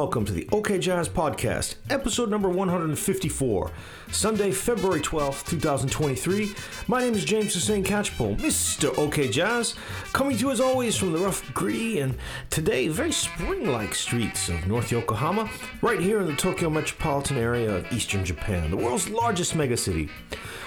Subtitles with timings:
[0.00, 3.70] welcome to the OK Jazz Podcast, episode number 154,
[4.10, 6.54] Sunday, February 12th, 2023.
[6.88, 8.96] My name is James Hussein Catchpole, Mr.
[8.96, 9.74] OK Jazz,
[10.14, 12.16] coming to you as always from the rough, gritty, and
[12.48, 15.50] today very spring like streets of North Yokohama,
[15.82, 20.08] right here in the Tokyo metropolitan area of eastern Japan, the world's largest megacity.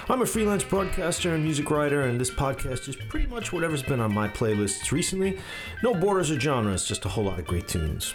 [0.09, 3.99] I'm a freelance broadcaster and music writer, and this podcast is pretty much whatever's been
[3.99, 5.39] on my playlists recently.
[5.81, 8.13] No borders or genres, just a whole lot of great tunes.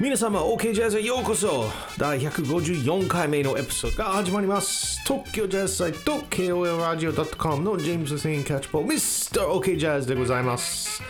[0.00, 9.48] 皆様 OK ジャズへようこそ第154回目のエピソードが始まります東京ジャズサイト KOLRadio.com のジェームズ・セイン・キャッチポー Mr.
[9.48, 11.02] OK ジャズでございます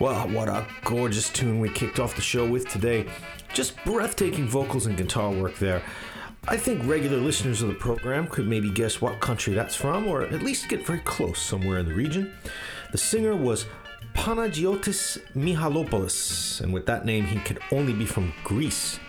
[0.00, 3.06] Well, what a gorgeous tune we kicked off the show with today.
[3.52, 5.82] Just breathtaking vocals and guitar work there.
[6.46, 10.22] I think regular listeners of the program could maybe guess what country that's from, or
[10.22, 12.32] at least get very close somewhere in the region.
[12.92, 13.66] The singer was
[14.13, 18.99] Panagiotis Mihalopoulos, and with that name, he could only be from Greece.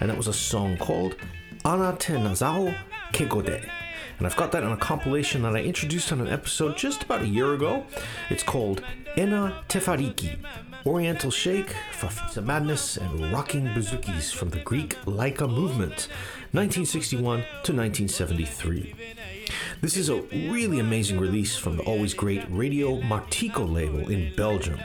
[0.00, 1.16] And that was a song called
[1.64, 2.76] Anatenazao
[3.12, 3.68] Kegode.
[4.18, 7.22] And I've got that on a compilation that I introduced on an episode just about
[7.22, 7.84] a year ago.
[8.30, 8.82] It's called
[9.16, 10.38] Ena Tefariki
[10.86, 16.08] Oriental Shake, Farfisa Madness, and Rocking Bouzouki's from the Greek Laika movement,
[16.52, 19.13] 1961 to 1973.
[19.80, 24.80] This is a really amazing release from the always great Radio Martiko label in Belgium.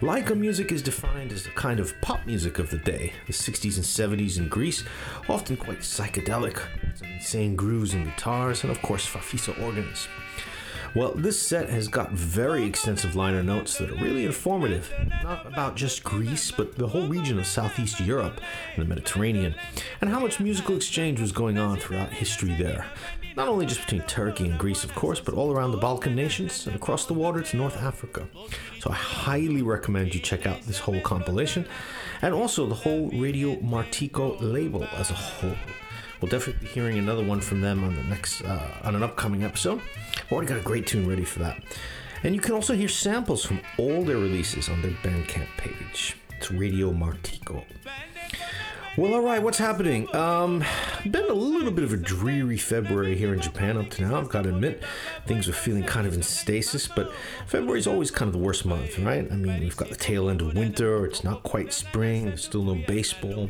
[0.00, 3.76] Laika music is defined as a kind of pop music of the day, the 60s
[3.76, 4.84] and 70s in Greece,
[5.28, 6.60] often quite psychedelic,
[6.94, 10.08] some insane grooves and guitars, and of course Farfisa organs.
[10.94, 14.90] Well, this set has got very extensive liner notes that are really informative,
[15.22, 18.40] not about just Greece, but the whole region of Southeast Europe
[18.74, 19.54] and the Mediterranean,
[20.00, 22.86] and how much musical exchange was going on throughout history there.
[23.38, 26.66] Not only just between Turkey and Greece, of course, but all around the Balkan nations
[26.66, 28.26] and across the water to North Africa.
[28.80, 31.64] So I highly recommend you check out this whole compilation
[32.20, 35.54] and also the whole Radio Martiko label as a whole.
[36.20, 39.44] We'll definitely be hearing another one from them on the next uh, on an upcoming
[39.44, 39.80] episode.
[40.24, 41.62] We've already got a great tune ready for that.
[42.24, 46.16] And you can also hear samples from all their releases on their Bandcamp page.
[46.36, 47.62] It's Radio Martiko.
[48.98, 50.12] Well, all right, what's happening?
[50.12, 50.64] Um,
[51.08, 54.18] been a little bit of a dreary February here in Japan up to now.
[54.18, 54.82] I've got to admit,
[55.24, 57.12] things are feeling kind of in stasis, but
[57.46, 59.30] February is always kind of the worst month, right?
[59.30, 62.64] I mean, we've got the tail end of winter, it's not quite spring, there's still
[62.64, 63.48] no baseball.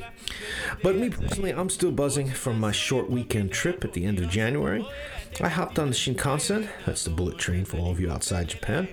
[0.82, 4.28] But me personally, I'm still buzzing from my short weekend trip at the end of
[4.28, 4.86] January.
[5.40, 8.88] I hopped on the Shinkansen, that's the bullet train for all of you outside Japan,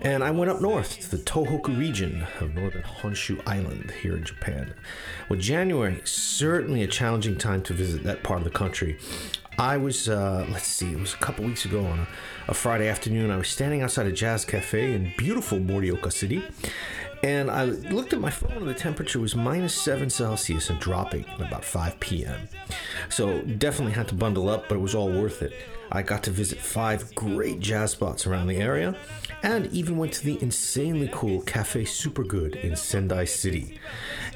[0.00, 4.24] and I went up north to the Tohoku region of northern Honshu Island here in
[4.24, 4.72] Japan.
[5.28, 8.98] Well, January, certainly a challenging time to visit that part of the country.
[9.58, 12.08] I was, uh, let's see, it was a couple weeks ago on a,
[12.48, 13.30] a Friday afternoon.
[13.30, 16.42] I was standing outside a jazz cafe in beautiful Morioka City,
[17.22, 21.24] and I looked at my phone, and the temperature was minus 7 Celsius and dropping
[21.26, 22.48] at about 5 p.m.
[23.10, 25.52] So definitely had to bundle up, but it was all worth it.
[25.92, 28.96] I got to visit five great jazz spots around the area
[29.42, 33.78] and even went to the insanely cool Cafe Supergood in Sendai City.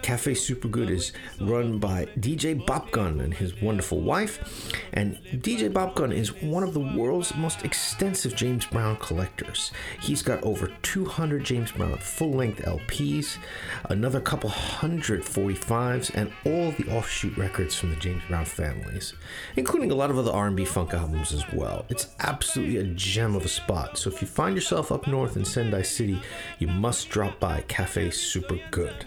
[0.02, 6.40] Cafe Supergood is run by DJ Bopgun and his wonderful wife, and DJ Bopgun is
[6.42, 9.72] one of the world's most extensive James Brown collectors.
[10.00, 13.38] He's got over 200 James Brown full-length LPs,
[13.86, 19.14] another couple hundred 45s, and all the offshoot records from the James Brown families,
[19.56, 21.84] including a lot of other R&B funk albums as well.
[21.88, 23.98] It's absolutely a gem of a spot.
[23.98, 26.18] So if you find yourself up north in Sendai City,
[26.58, 29.04] you must drop by Cafe Super Good.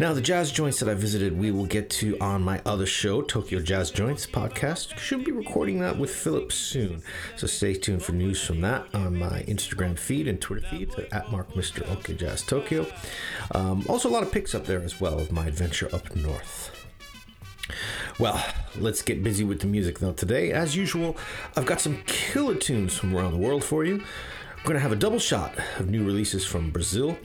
[0.00, 3.22] Now, the jazz joints that I visited, we will get to on my other show,
[3.22, 4.98] Tokyo Jazz Joints podcast.
[4.98, 7.04] Should be recording that with Philip soon.
[7.36, 11.30] So stay tuned for news from that on my Instagram feed and Twitter feed at
[11.30, 11.88] Mark Mr.
[11.92, 12.84] OK Jazz Tokyo.
[13.54, 16.76] Um, also, a lot of pics up there as well of my adventure up north.
[18.18, 18.44] Well,
[18.76, 20.12] let's get busy with the music though.
[20.12, 21.16] Today, as usual,
[21.56, 24.02] I've got some killer tunes from around the world for you.
[24.62, 27.16] We're going to have a double shot of new releases from Brazil.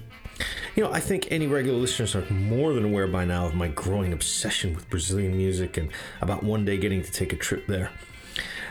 [0.74, 3.68] You know, I think any regular listeners are more than aware by now of my
[3.68, 5.90] growing obsession with Brazilian music and
[6.22, 7.92] about one day getting to take a trip there.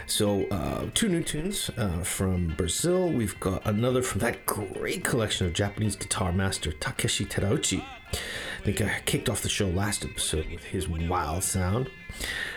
[0.06, 3.12] So, uh, two new tunes uh, from Brazil.
[3.12, 7.84] We've got another from that great collection of Japanese guitar master Takeshi Terauchi.
[8.12, 11.90] I think I kicked off the show last episode with his wild sound.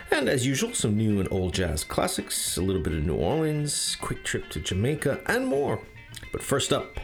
[0.10, 3.98] And as usual, some new and old jazz classics, a little bit of New Orleans,
[4.00, 5.82] quick trip to Jamaica, and more.
[6.32, 7.00] But first up,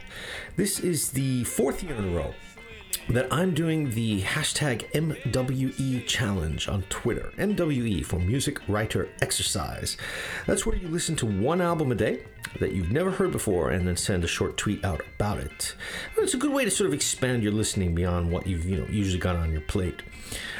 [0.55, 2.33] this is the fourth year in a row
[3.09, 7.33] that I'm doing the hashtag MWE challenge on Twitter.
[7.37, 9.97] MWE for Music Writer Exercise.
[10.47, 12.23] That's where you listen to one album a day
[12.59, 15.75] that you've never heard before and then send a short tweet out about it.
[16.17, 18.87] It's a good way to sort of expand your listening beyond what you've you know
[18.89, 20.01] usually got on your plate.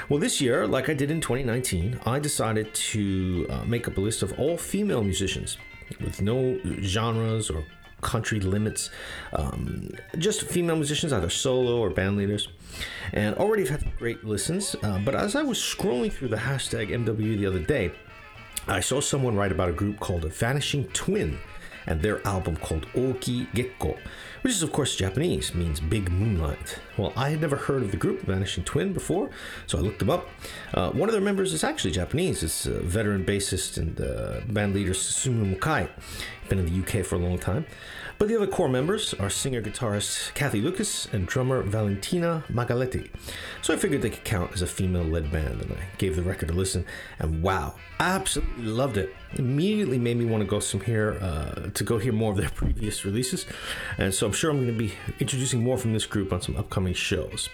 [0.09, 4.01] Well, this year, like I did in 2019, I decided to uh, make up a
[4.01, 5.57] list of all female musicians
[6.01, 7.63] with no genres or
[8.03, 8.89] country limits.
[9.33, 12.47] Um, just female musicians, either solo or band leaders.
[13.13, 14.75] And already have had great listens.
[14.83, 17.91] Uh, but as I was scrolling through the hashtag MW the other day,
[18.67, 21.37] I saw someone write about a group called Vanishing Twin
[21.85, 23.97] and their album called Oki Gekko,
[24.41, 26.79] which is of course Japanese, means big moonlight.
[26.97, 29.29] Well, I had never heard of the group Vanishing Twin before,
[29.67, 30.29] so I looked them up.
[30.73, 32.43] Uh, one of their members is actually Japanese.
[32.43, 35.89] It's a veteran bassist and uh, band leader Susumu Mukai.
[36.49, 37.65] Been in the UK for a long time.
[38.23, 43.09] But the other core members are singer guitarist Cathy Lucas and drummer Valentina Magaletti.
[43.61, 46.23] So I figured they could count as a female led band, and I gave the
[46.23, 46.85] record a listen,
[47.19, 49.13] and wow, absolutely loved it.
[49.33, 52.49] Immediately made me want to go some here uh, to go hear more of their
[52.55, 53.45] previous releases,
[53.97, 56.55] and so I'm sure I'm going to be introducing more from this group on some
[56.55, 57.49] upcoming shows.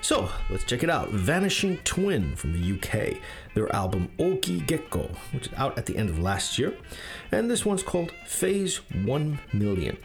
[0.00, 1.10] So let's check it out.
[1.10, 3.18] Vanishing Twin from the UK,
[3.54, 6.76] their album Oki Gekko, which is out at the end of last year,
[7.32, 9.96] and this one's called Phase 1 Million.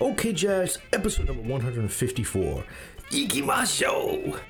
[0.00, 2.64] OK Jazz, episode number 154.
[3.10, 4.40] Ikimashou!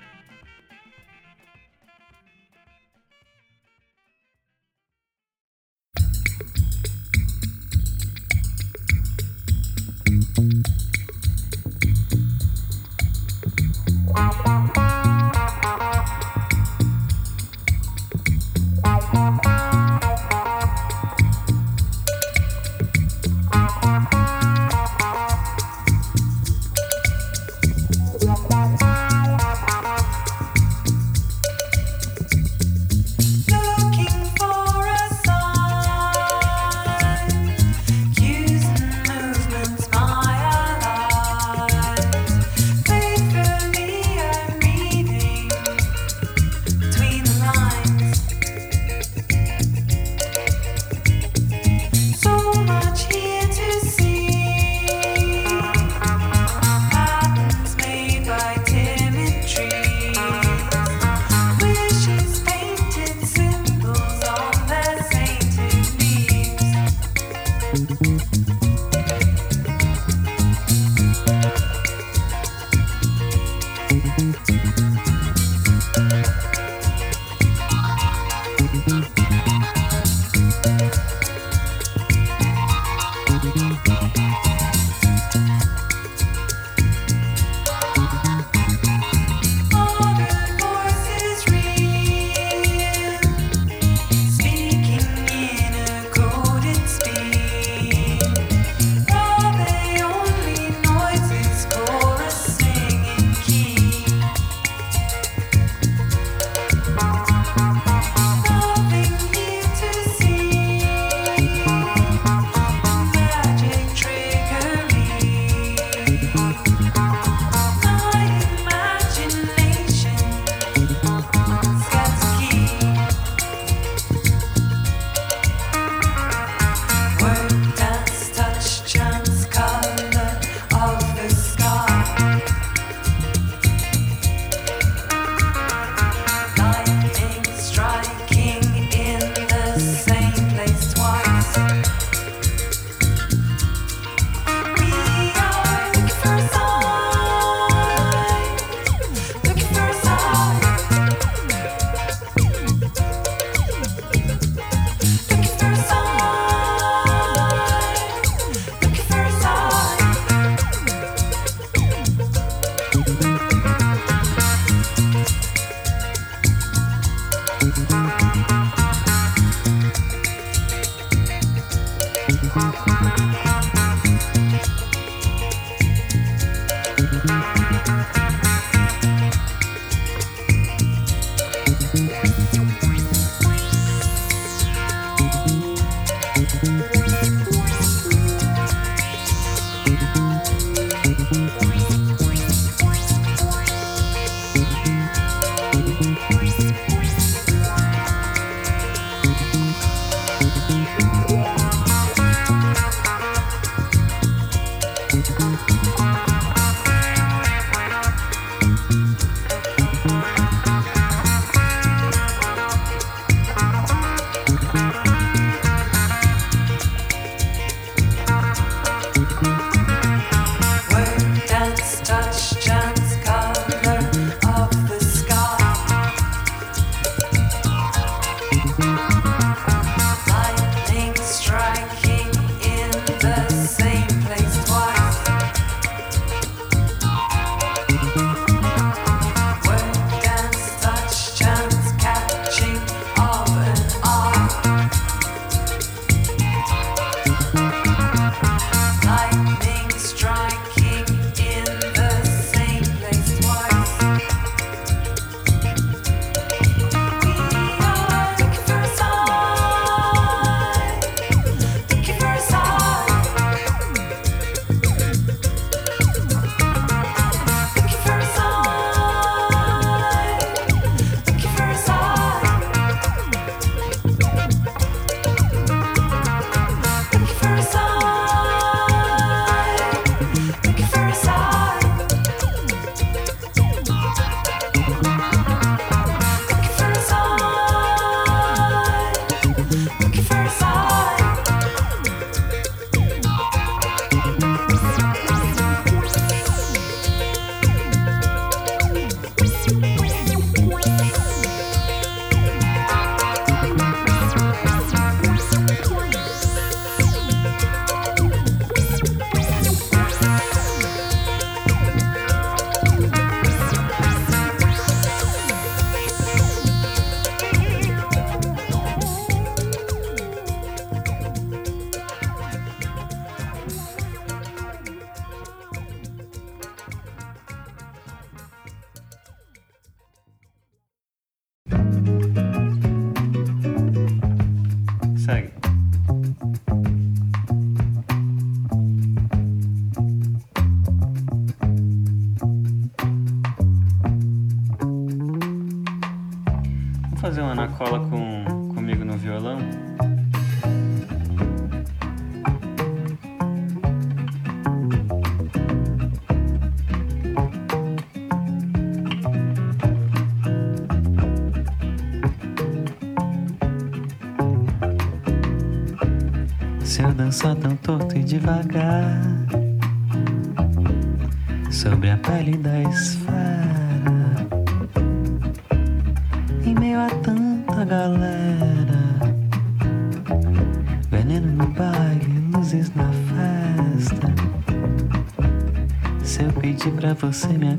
[387.14, 387.73] Você me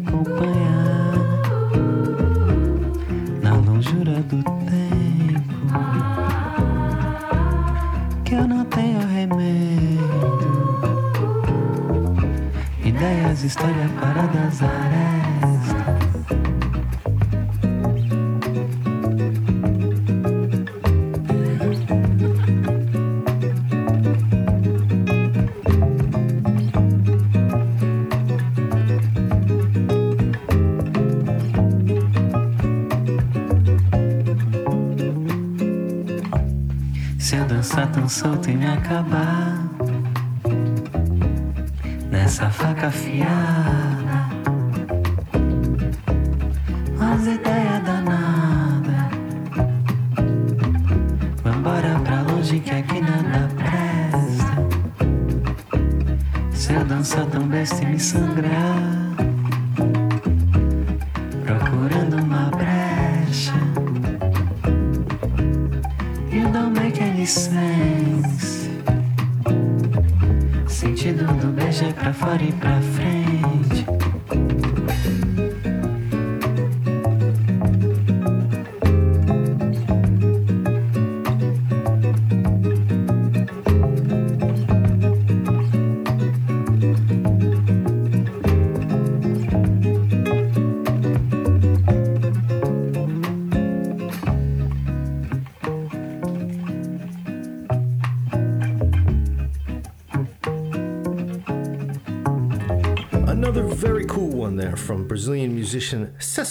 [58.06, 58.95] sangrar,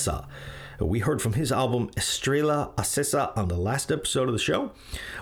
[0.07, 0.27] musician Cessa.
[0.81, 4.73] We heard from his album Estrela Acesa on the last episode of the show.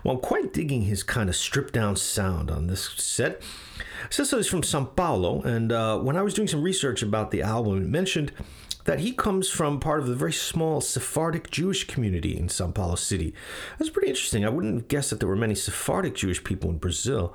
[0.02, 3.42] Well, I'm quite digging his kind of stripped down sound on this set.
[4.08, 7.42] Cessa is from Sao Paulo, and uh, when I was doing some research about the
[7.42, 8.32] album, it mentioned
[8.84, 12.96] that he comes from part of the very small Sephardic Jewish community in Sao Paulo
[12.96, 13.32] City.
[13.78, 14.44] That's pretty interesting.
[14.44, 17.32] I wouldn't guess that there were many Sephardic Jewish people in Brazil.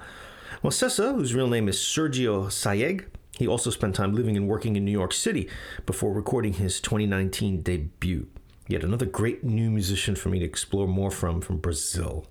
[0.61, 3.05] Well, Cessa, whose real name is Sergio Sayeg,
[3.37, 5.49] he also spent time living and working in New York City
[5.85, 8.27] before recording his 2019 debut.
[8.67, 12.25] Yet another great new musician for me to explore more from from Brazil.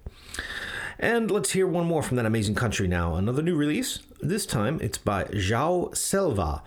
[0.98, 3.14] And let's hear one more from that amazing country now.
[3.14, 4.00] Another new release.
[4.20, 6.62] This time it's by João Selva,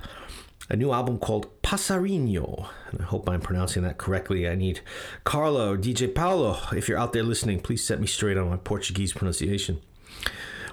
[0.70, 2.70] a new album called Passarinho.
[2.92, 4.48] And I hope I'm pronouncing that correctly.
[4.48, 4.82] I need
[5.24, 9.14] Carlo, DJ Paulo, if you're out there listening, please set me straight on my Portuguese
[9.14, 9.82] pronunciation.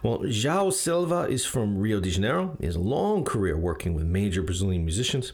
[0.03, 2.57] Well, João Selva is from Rio de Janeiro.
[2.61, 5.33] He has a long career working with major Brazilian musicians.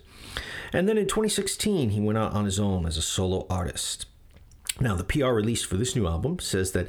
[0.72, 4.07] And then in 2016, he went out on his own as a solo artist.
[4.81, 6.88] Now, the PR release for this new album says that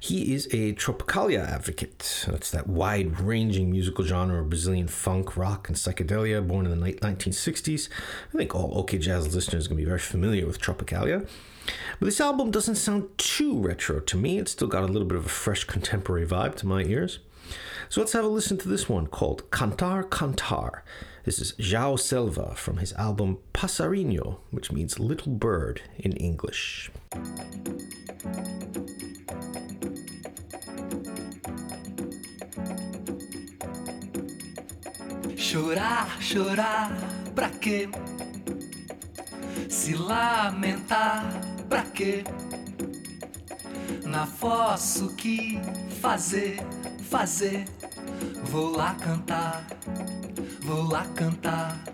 [0.00, 2.24] he is a tropicalia advocate.
[2.26, 6.82] That's that wide ranging musical genre of Brazilian funk, rock, and psychedelia born in the
[6.82, 7.90] late 1960s.
[8.32, 11.28] I think all OK Jazz listeners are going to be very familiar with tropicalia.
[11.98, 14.38] But this album doesn't sound too retro to me.
[14.38, 17.18] It's still got a little bit of a fresh contemporary vibe to my ears.
[17.88, 20.82] So let's have a listen to this one called Cantar Cantar.
[21.24, 26.90] This is João Selva from his album Passarinho, which means little bird in English.
[35.36, 36.92] Chorar, chorar,
[37.34, 37.88] pra quê?
[39.68, 42.24] Se lamentar, pra quê?
[44.04, 45.60] Na fossa o que
[46.00, 46.58] fazer,
[47.02, 47.64] fazer?
[48.44, 49.66] Vou lá cantar,
[50.62, 51.87] vou lá cantar.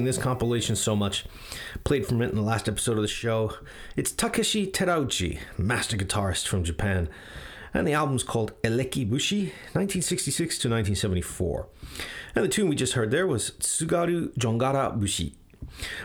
[0.00, 1.26] Loving this compilation so much.
[1.84, 3.52] Played from it in the last episode of the show.
[3.96, 7.06] It's Takeshi Terauchi, master guitarist from Japan.
[7.74, 11.66] And the album's called Eleki Bushi, 1966 to 1974.
[12.34, 15.34] And the tune we just heard there was Tsugaru Jongara Bushi.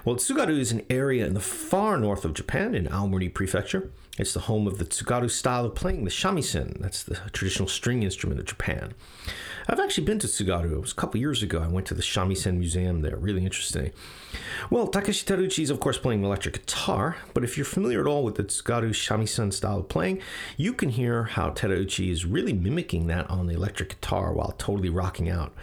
[0.04, 3.92] Well, Tsugaru is an area in the far north of Japan in Aomori Prefecture.
[4.20, 6.82] It's the home of the Tsugaru style of playing, the shamisen.
[6.82, 8.94] That's the traditional string instrument of Japan.
[9.68, 10.74] I've actually been to Tsugaru.
[10.74, 11.60] It was a couple years ago.
[11.60, 13.16] I went to the shamisen museum there.
[13.16, 13.92] Really interesting.
[14.70, 18.24] Well, Takeshi Terauchi is, of course, playing electric guitar, but if you're familiar at all
[18.24, 20.22] with the Tsugaru shamisen style of playing,
[20.58, 24.90] you can hear how Terauchi is really mimicking that on the electric guitar while totally
[24.90, 25.54] rocking out.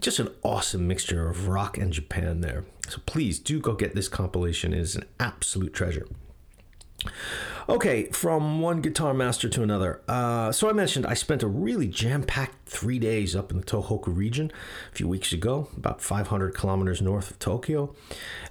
[0.00, 2.64] Just an awesome mixture of rock and Japan there.
[2.88, 4.72] So please do go get this compilation.
[4.72, 6.06] It is an absolute treasure.
[7.68, 10.00] Okay, from one guitar master to another.
[10.08, 14.14] Uh, so I mentioned I spent a really jam-packed three days up in the Tohoku
[14.14, 14.50] region
[14.92, 17.94] a few weeks ago, about 500 kilometers north of Tokyo.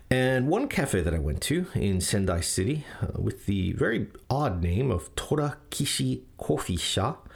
[0.09, 4.63] And one cafe that I went to in Sendai City, uh, with the very odd
[4.63, 7.29] name of Tora Kishi Coffee Shop,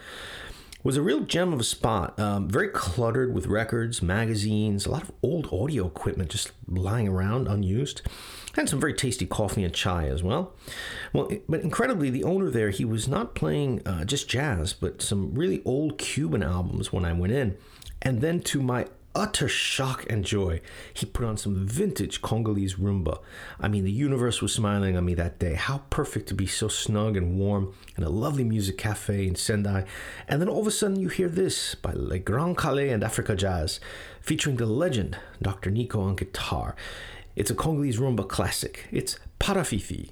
[0.84, 2.19] was a real gem of a spot.
[2.19, 7.47] Um, very cluttered with records, magazines, a lot of old audio equipment just lying around
[7.47, 8.02] unused,
[8.56, 10.54] and some very tasty coffee and chai as well.
[11.12, 15.34] Well, but incredibly, the owner there he was not playing uh, just jazz, but some
[15.34, 17.58] really old Cuban albums when I went in,
[18.02, 20.60] and then to my utter shock and joy,
[20.94, 23.20] he put on some vintage Congolese rumba.
[23.60, 25.54] I mean, the universe was smiling on me that day.
[25.54, 29.86] How perfect to be so snug and warm in a lovely music cafe in Sendai.
[30.28, 33.36] And then all of a sudden, you hear this by Le Grand Kallé and Africa
[33.36, 33.80] Jazz,
[34.20, 35.70] featuring the legend Dr.
[35.70, 36.76] Nico on guitar.
[37.36, 38.88] It's a Congolese rumba classic.
[38.91, 40.12] It's Parafifi.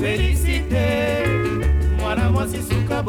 [0.00, 1.26] Félicité,
[1.98, 3.02] mwana mwasi suka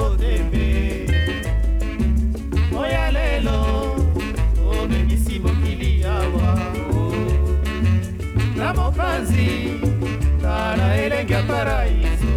[11.63, 12.33] paraiso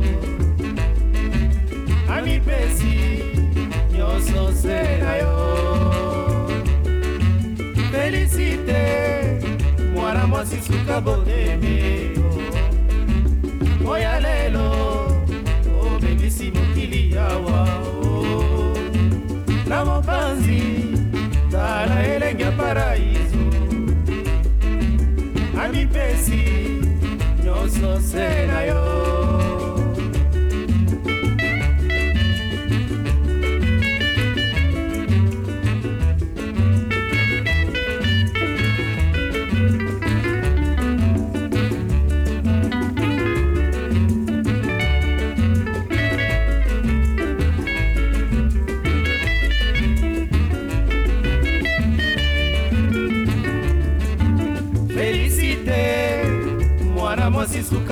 [2.16, 2.98] amipesi
[3.96, 6.48] nyonso se na yo
[7.92, 8.82] felicite
[9.94, 12.10] mwana mwasi suka bodembe
[13.86, 13.90] o.
[13.90, 14.70] oya lelo
[15.82, 17.68] omemisi mokili awa
[18.04, 18.76] o.
[19.68, 20.62] na mopanzi
[21.52, 23.11] tala elenge ya paraiso
[28.02, 29.21] せなよ。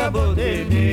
[0.00, 0.89] Mwasi suka bodeme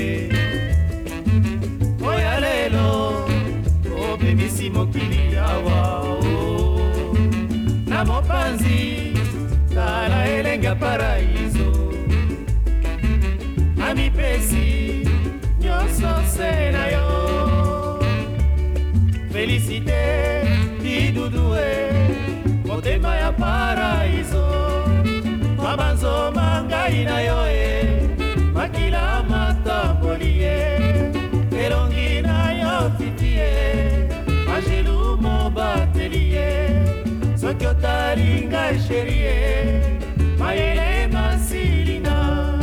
[37.81, 39.99] taringa xerie,
[40.37, 42.59] maierema silina,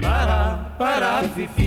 [0.00, 1.61] para, para, fifi.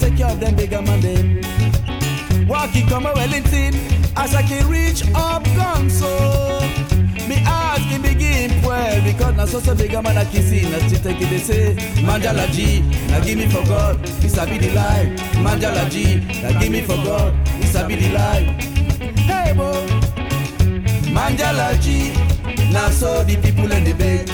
[0.00, 2.48] Take care of them bigger man them.
[2.48, 3.74] Walking come a Wellington,
[4.16, 6.60] as I can reach up gun so.
[7.28, 10.78] Me ask him begin well because na so so bigger man I can see na
[10.88, 14.58] still take it they say Manjala G, na give me for God, this a be
[14.58, 15.08] the life.
[15.44, 18.48] Manjala G, na give me for God, this a be the life.
[19.28, 19.70] Hey, bo.
[21.80, 22.12] G
[22.72, 24.26] now so the people in the bed.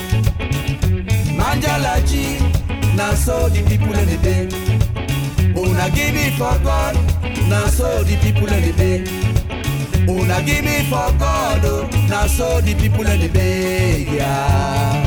[2.07, 2.39] G
[2.95, 4.66] now so the people in the bed.
[5.57, 6.95] Una give me for God,
[7.49, 9.09] now so the people in the bed.
[10.07, 15.06] Una give me for God, oh, now so the people in the bed, yeah.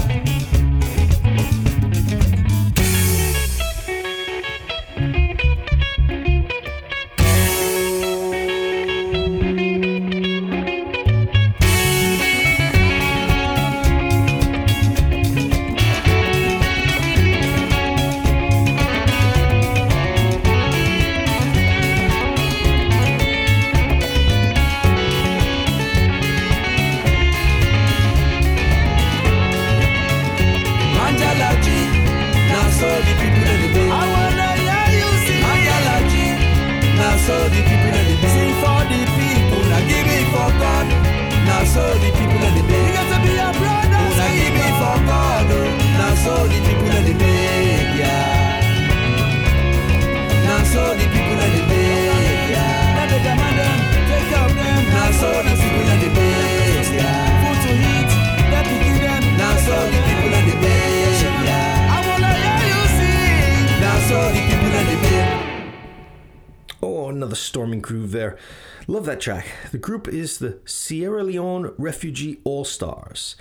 [69.10, 69.46] That track.
[69.72, 73.34] The group is the Sierra Leone Refugee All Stars,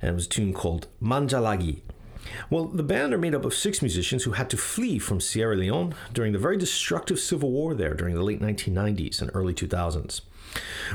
[0.00, 1.80] and it was a tune called Manjalagi.
[2.48, 5.56] Well, the band are made up of six musicians who had to flee from Sierra
[5.56, 10.22] Leone during the very destructive civil war there during the late 1990s and early 2000s.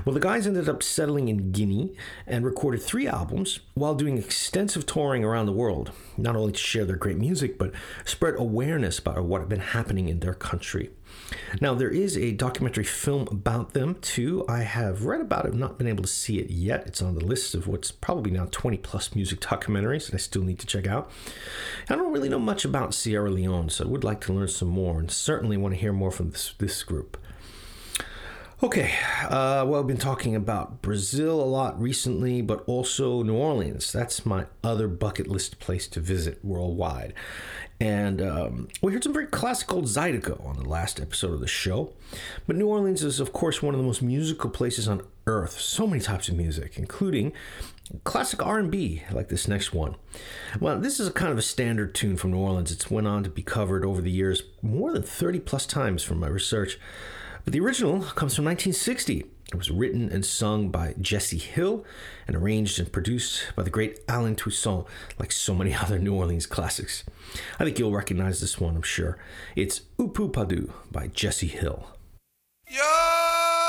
[0.04, 1.96] Well, the guys ended up settling in Guinea
[2.28, 6.86] and recorded three albums while doing extensive touring around the world, not only to share
[6.86, 7.72] their great music, but
[8.04, 10.90] spread awareness about what had been happening in their country.
[11.62, 14.46] Now, there is a documentary film about them too.
[14.50, 16.86] I have read about it, not been able to see it yet.
[16.86, 20.44] It's on the list of what's probably now 20 plus music documentaries that I still
[20.44, 21.10] need to check out.
[21.90, 24.68] I don't really know much about Sierra Leone, so I would like to learn some
[24.68, 27.18] more and certainly want to hear more from this, this group.
[28.64, 28.94] Okay,
[29.24, 33.92] uh, well, I've been talking about Brazil a lot recently, but also New Orleans.
[33.92, 37.14] That's my other bucket list place to visit worldwide.
[37.82, 41.92] And um, we heard some very classic Zydeco on the last episode of the show.
[42.48, 45.60] But New Orleans is, of course, one of the most musical places on earth.
[45.60, 47.34] So many types of music, including
[48.06, 49.96] classic R&B like this next one.
[50.62, 52.72] Well, this is a kind of a standard tune from New Orleans.
[52.72, 56.22] It's went on to be covered over the years more than 30 plus times from
[56.22, 56.80] my research.
[57.46, 59.26] But the original comes from 1960.
[59.54, 61.86] It was written and sung by Jesse Hill
[62.28, 64.86] and arranged and produced by the great Allen Toussaint,
[65.20, 67.04] like so many other New Orleans classics.
[67.60, 69.20] I think you'll recognize this one, I'm sure.
[69.56, 71.88] It's Ooh Poo Pah Doo by Jesse Hill.
[72.68, 73.65] Yo.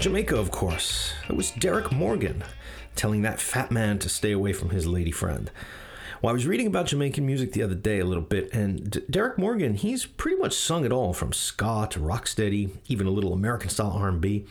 [0.00, 1.12] Jamaica, of course.
[1.28, 2.42] It was Derrick Morgan
[2.96, 5.50] telling that fat man to stay away from his lady friend.
[6.22, 9.02] Well, I was reading about Jamaican music the other day a little bit, and D-
[9.10, 13.34] Derrick Morgan, he's pretty much sung it all from ska to rocksteady, even a little
[13.34, 14.46] American style R&B,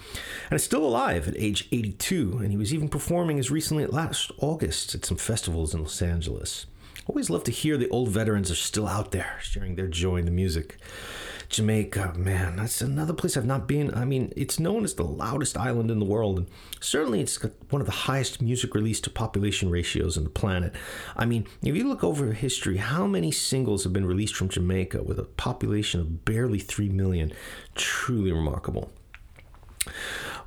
[0.51, 3.91] and is still alive at age 82, and he was even performing as recently as
[3.91, 6.67] last August at some festivals in Los Angeles.
[7.07, 10.25] Always love to hear the old veterans are still out there sharing their joy in
[10.25, 10.77] the music.
[11.49, 13.91] Jamaica, man, that's another place I've not been.
[13.95, 16.47] I mean, it's known as the loudest island in the world, and
[16.79, 20.75] certainly it's got one of the highest music release to population ratios on the planet.
[21.17, 25.01] I mean, if you look over history, how many singles have been released from Jamaica
[25.01, 27.33] with a population of barely 3 million?
[27.73, 28.91] Truly remarkable.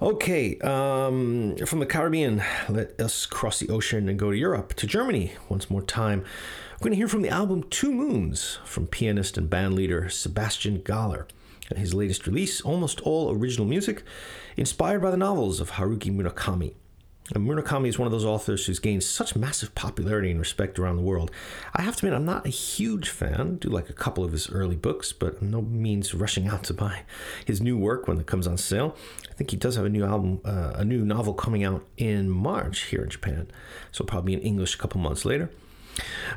[0.01, 4.87] Okay, um, from the Caribbean, let us cross the ocean and go to Europe, to
[4.87, 6.25] Germany once more time.
[6.83, 10.81] We're going to hear from the album Two Moons from pianist and band leader Sebastian
[10.81, 11.29] Gahler.
[11.77, 14.03] His latest release, almost all original music,
[14.57, 16.75] inspired by the novels of Haruki Murakami.
[17.37, 20.97] And Murakami is one of those authors who's gained such massive popularity and respect around
[20.97, 21.31] the world.
[21.73, 23.41] I have to admit, I'm not a huge fan.
[23.41, 26.75] I do like a couple of his early books, but no means rushing out to
[26.75, 27.03] buy
[27.47, 28.97] his new work when it comes on sale.
[29.31, 32.29] I think he does have a new album, uh, a new novel coming out in
[32.29, 33.53] March here in Japan,
[33.93, 35.49] so probably in English a couple months later.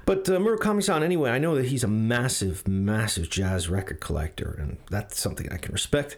[0.06, 4.78] But uh, Murakami-san, anyway, I know that he's a massive, massive jazz record collector, and
[4.90, 6.18] that's something I can respect.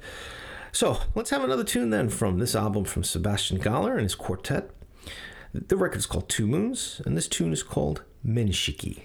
[0.71, 4.69] So let's have another tune then from this album from Sebastian Gahler and his quartet.
[5.53, 9.03] The record is called Two Moons, and this tune is called Menshiki.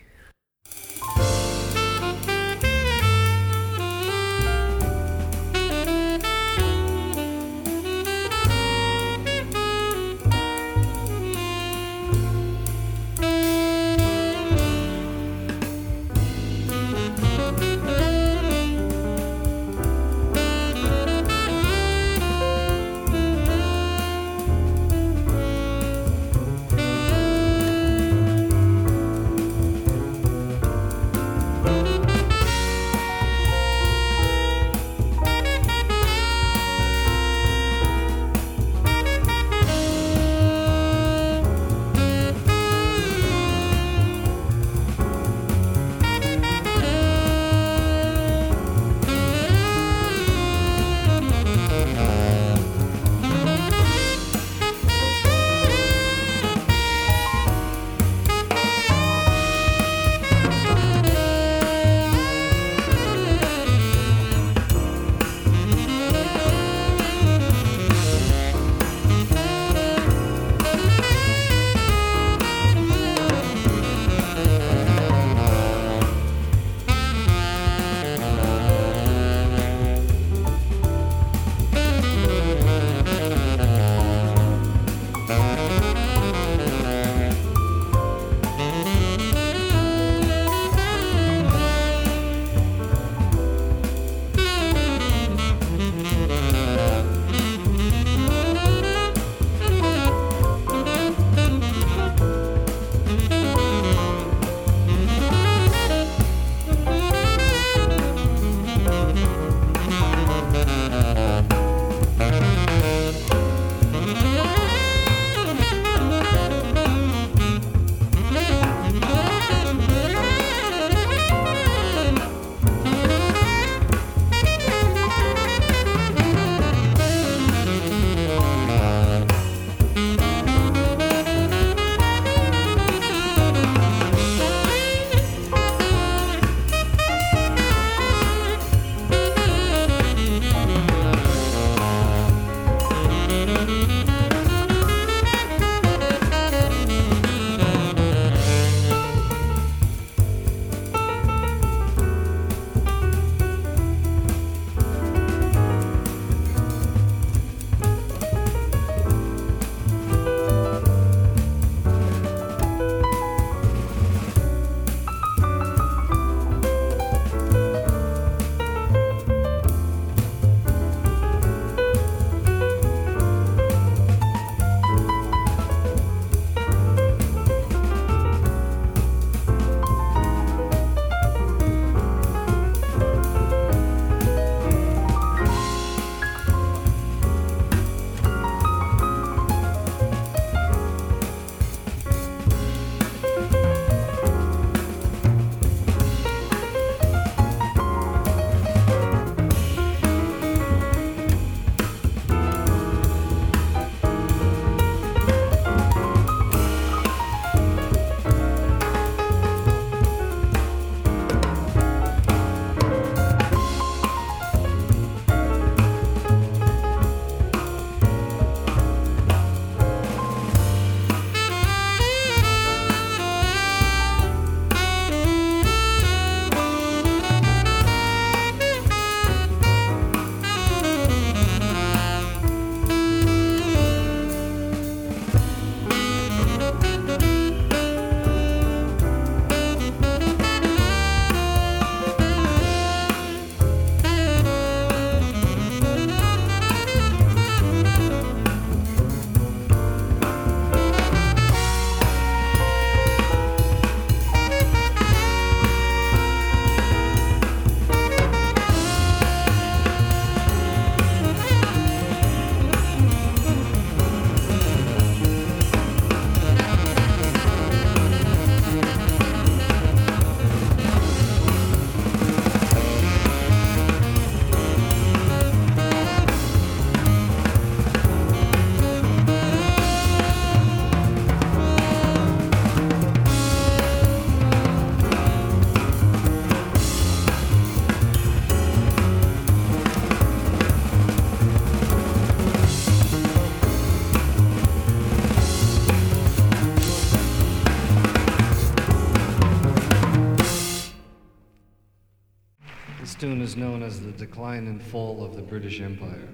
[304.27, 306.29] Decline and fall of the British Empire.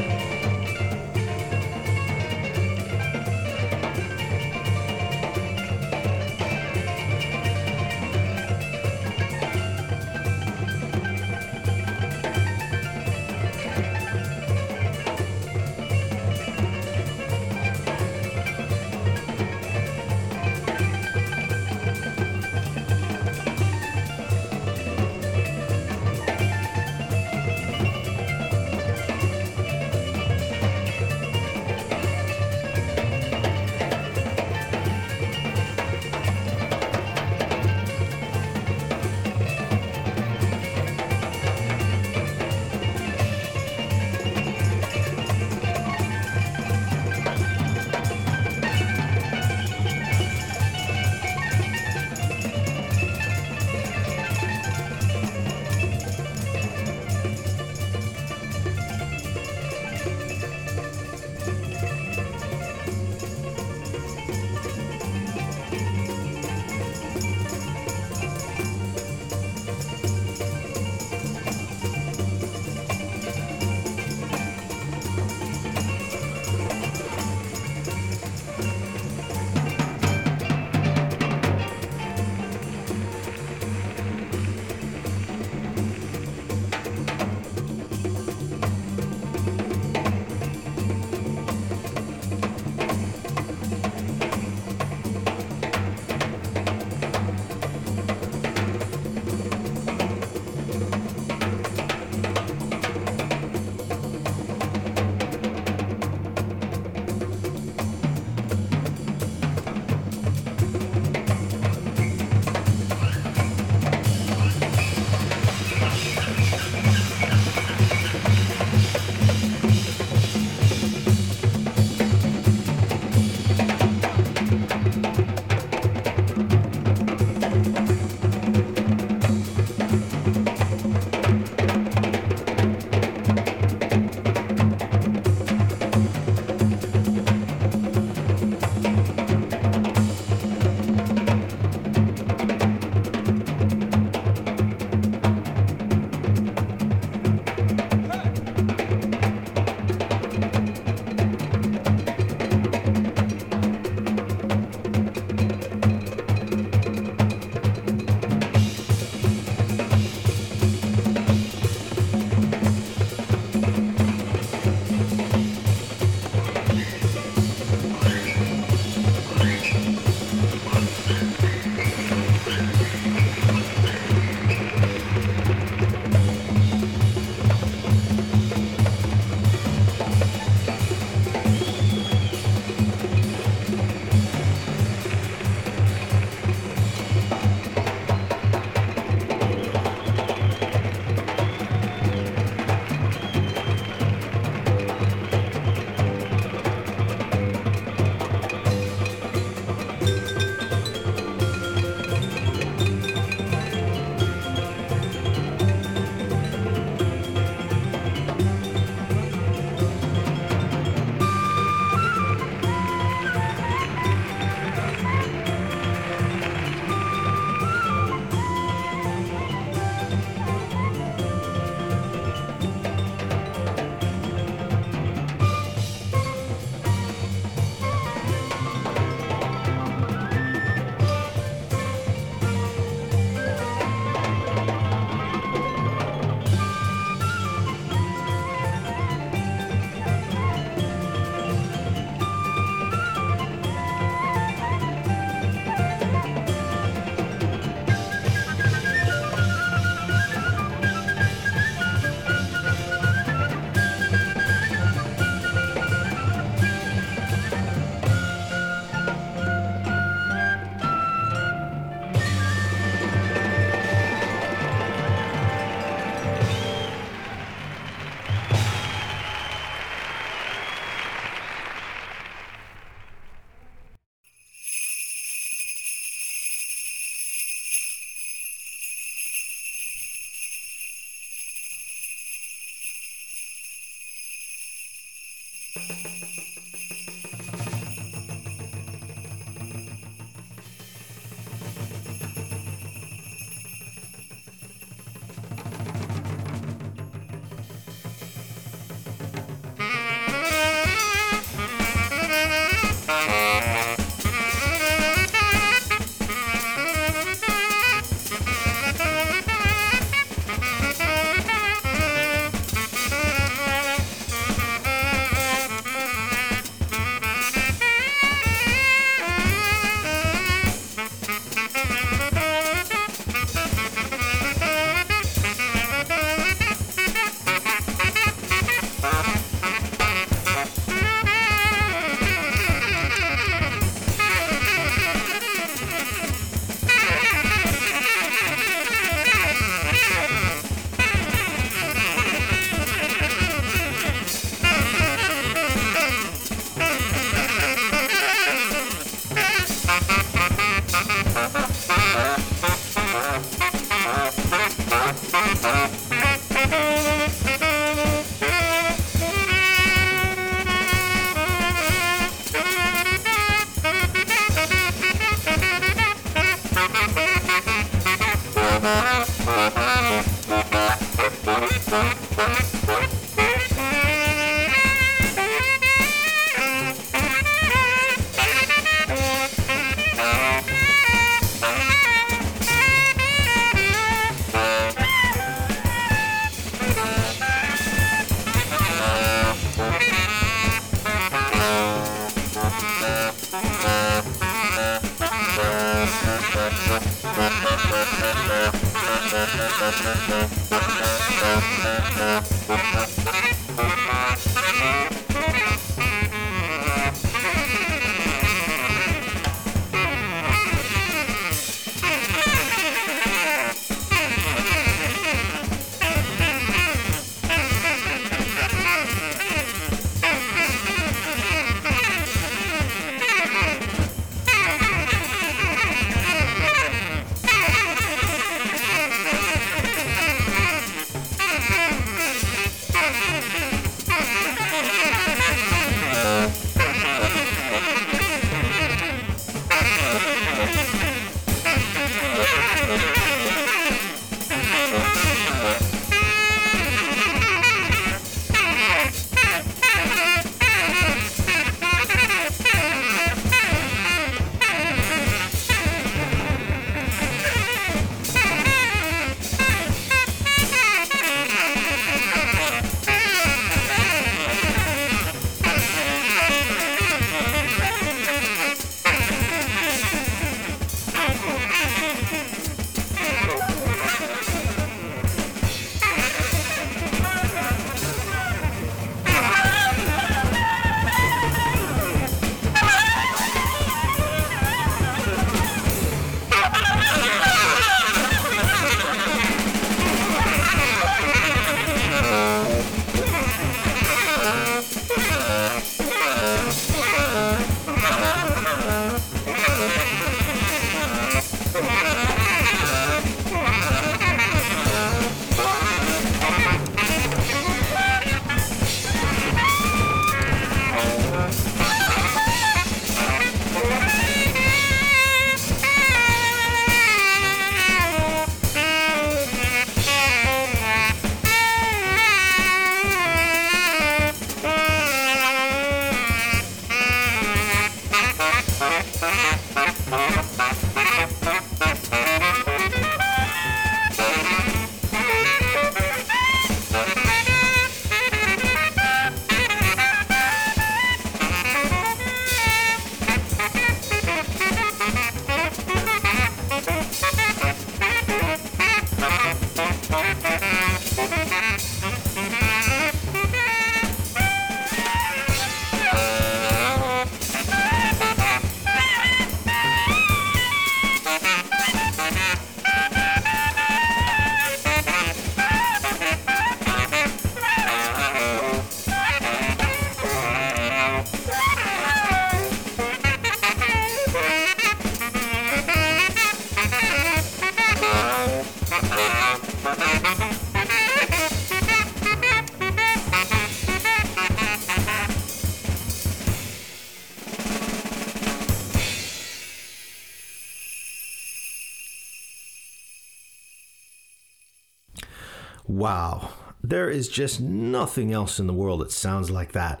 [595.90, 596.50] Wow,
[596.84, 600.00] there is just nothing else in the world that sounds like that.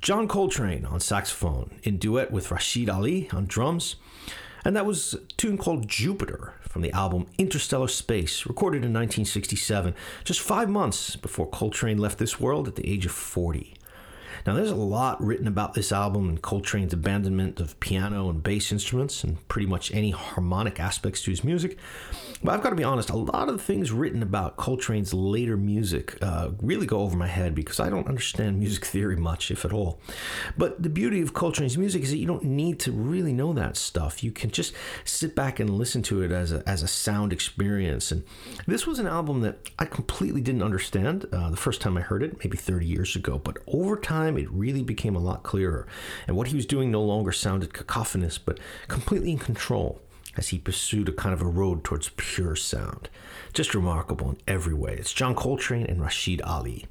[0.00, 3.94] John Coltrane on saxophone, in duet with Rashied Ali on drums.
[4.64, 9.94] And that was a tune called Jupiter from the album Interstellar Space, recorded in 1967,
[10.24, 13.74] just five months before Coltrane left this world at the age of 40.
[14.46, 18.72] Now, there's a lot written about this album and Coltrane's abandonment of piano and bass
[18.72, 21.78] instruments and pretty much any harmonic aspects to his music.
[22.42, 25.56] But I've got to be honest, a lot of the things written about Coltrane's later
[25.56, 29.64] music uh, really go over my head because I don't understand music theory much, if
[29.64, 30.00] at all.
[30.56, 33.76] But the beauty of Coltrane's music is that you don't need to really know that
[33.76, 34.22] stuff.
[34.22, 34.74] You can just
[35.04, 38.12] sit back and listen to it as a, as a sound experience.
[38.12, 38.24] And
[38.66, 42.22] this was an album that I completely didn't understand uh, the first time I heard
[42.22, 43.38] it, maybe 30 years ago.
[43.38, 45.86] But over time, it really became a lot clearer.
[46.26, 50.00] And what he was doing no longer sounded cacophonous, but completely in control
[50.36, 53.08] as he pursued a kind of a road towards pure sound.
[53.52, 54.94] Just remarkable in every way.
[54.94, 56.86] It's John Coltrane and Rashied Ali.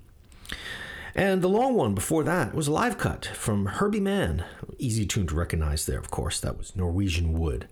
[1.16, 4.44] And the long one before that was a live cut from Herbie Mann.
[4.78, 6.40] Easy tune to recognize there, of course.
[6.40, 7.68] That was Norwegian Wood.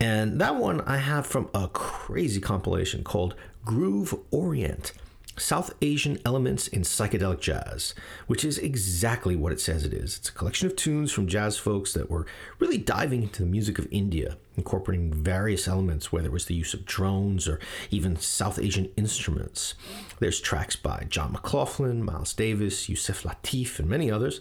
[0.00, 4.92] And that one I have from a crazy compilation called Groove Orient.
[5.38, 7.94] South Asian elements in psychedelic jazz,
[8.26, 10.18] which is exactly what it says it is.
[10.18, 12.26] It's a collection of tunes from jazz folks that were
[12.58, 16.74] really diving into the music of India, incorporating various elements, whether it was the use
[16.74, 17.58] of drones or
[17.90, 19.74] even South Asian instruments.
[20.20, 24.40] There's tracks by John McLaughlin, Miles Davis, Yusef Lateef, and many others.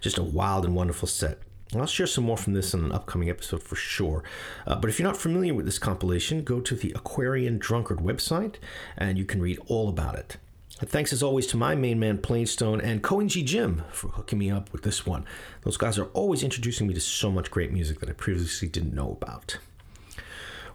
[0.00, 1.38] Just a wild and wonderful set.
[1.74, 4.24] I'll share some more from this in an upcoming episode for sure.
[4.66, 8.56] Uh, but if you're not familiar with this compilation, go to the Aquarium Drunkard website
[8.96, 10.36] and you can read all about it.
[10.80, 14.50] And thanks as always to my main man Plainstone and Koenji Jim for hooking me
[14.50, 15.26] up with this one.
[15.62, 18.94] Those guys are always introducing me to so much great music that I previously didn't
[18.94, 19.58] know about.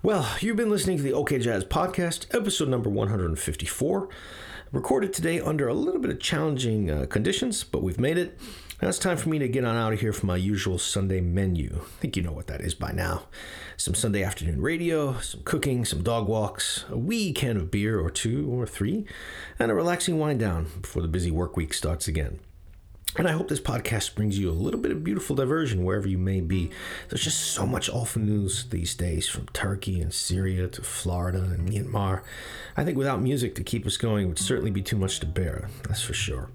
[0.02, 4.08] Well, you've been listening to the OK Jazz Podcast, episode number 154.
[4.72, 8.38] Recorded today under a little bit of challenging uh, conditions, but we've made it.
[8.82, 11.22] Now it's time for me to get on out of here for my usual Sunday
[11.22, 11.80] menu.
[11.82, 13.24] I think you know what that is by now.
[13.78, 18.10] Some Sunday afternoon radio, some cooking, some dog walks, a wee can of beer or
[18.10, 19.06] two or three,
[19.58, 22.40] and a relaxing wind down before the busy work week starts again.
[23.16, 26.18] And I hope this podcast brings you a little bit of beautiful diversion wherever you
[26.18, 26.70] may be.
[27.08, 31.70] There's just so much awful news these days from Turkey and Syria to Florida and
[31.70, 32.24] Myanmar.
[32.76, 35.70] I think without music to keep us going would certainly be too much to bear,
[35.88, 36.50] that's for sure.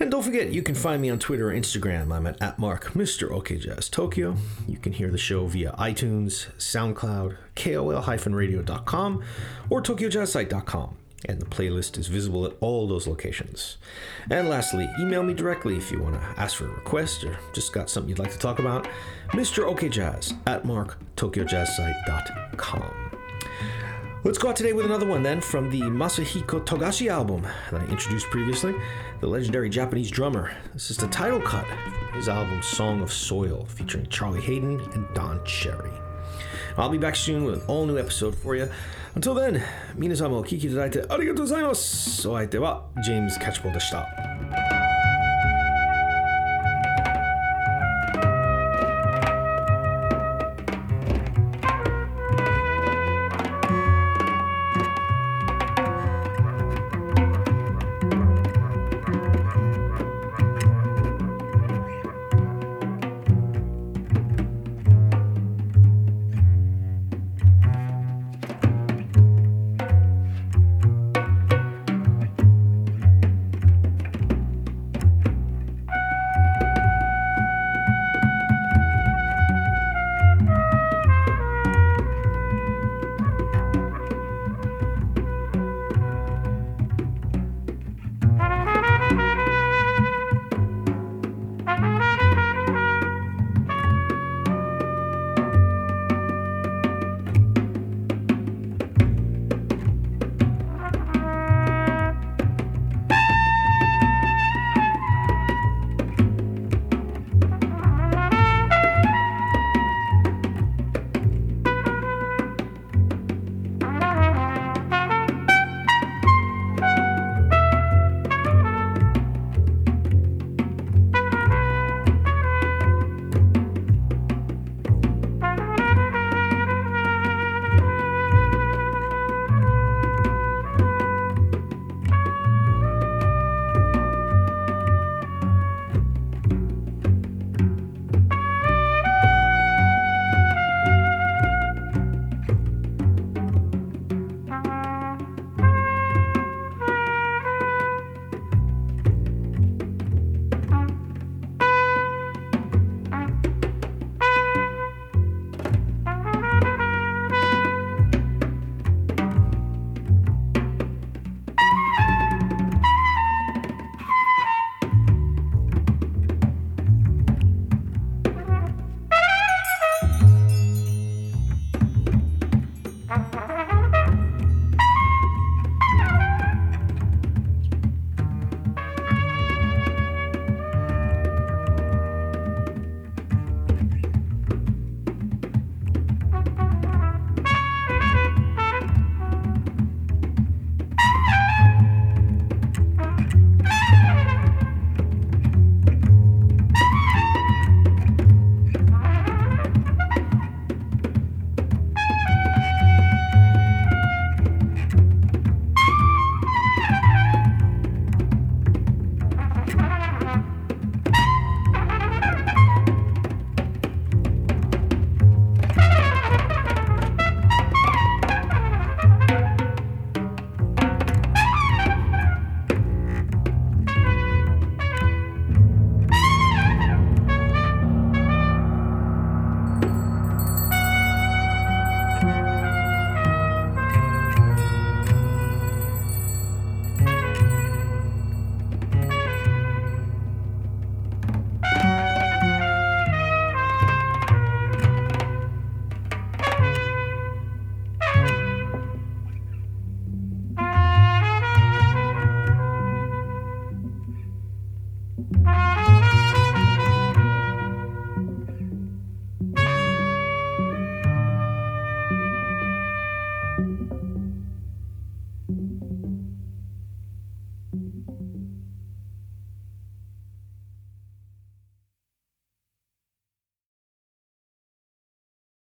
[0.00, 2.14] And don't forget, you can find me on Twitter or Instagram.
[2.14, 3.90] I'm at, at Mark Mr.
[3.90, 4.36] Tokyo.
[4.68, 9.24] You can hear the show via iTunes, SoundCloud, KOL-radio.com,
[9.68, 10.96] or TokyoJazzSite.com.
[11.24, 13.78] And the playlist is visible at all those locations.
[14.30, 17.72] And lastly, email me directly if you want to ask for a request or just
[17.72, 18.86] got something you'd like to talk about.
[19.30, 19.64] Mr.
[19.64, 23.08] OK Jazz at markTokyoJazzSite.com.
[24.24, 27.86] Let's go out today with another one then from the Masahiko Togashi album that I
[27.86, 28.74] introduced previously,
[29.20, 30.52] the legendary Japanese drummer.
[30.74, 31.66] This is the title cut
[32.06, 35.90] from his album Song of Soil, featuring Charlie Haden and Don Cherry.
[36.76, 38.68] I'll be back soon with an all new episode for you.
[39.16, 39.60] Until then,
[39.96, 42.28] 皆様お聴きいただいてありがとうございます。
[42.28, 44.67] お相手はジェームズ・キャッチポールでした。